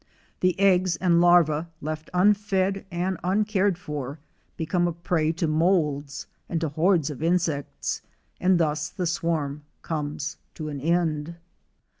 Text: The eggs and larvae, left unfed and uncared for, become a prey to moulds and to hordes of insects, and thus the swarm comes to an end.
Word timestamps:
The 0.39 0.59
eggs 0.59 0.95
and 0.95 1.21
larvae, 1.21 1.67
left 1.79 2.09
unfed 2.11 2.85
and 2.89 3.19
uncared 3.23 3.77
for, 3.77 4.17
become 4.57 4.87
a 4.87 4.93
prey 4.93 5.31
to 5.33 5.45
moulds 5.47 6.25
and 6.49 6.59
to 6.61 6.69
hordes 6.69 7.11
of 7.11 7.21
insects, 7.21 8.01
and 8.39 8.59
thus 8.59 8.89
the 8.89 9.05
swarm 9.05 9.61
comes 9.83 10.37
to 10.55 10.69
an 10.69 10.79
end. 10.81 11.35